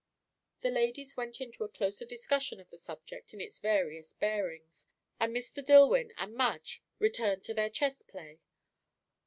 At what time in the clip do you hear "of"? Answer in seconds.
2.59-2.71